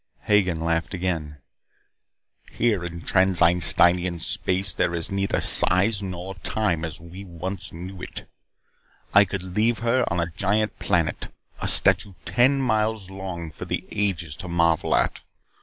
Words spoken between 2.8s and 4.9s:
in Trans Einsteinian space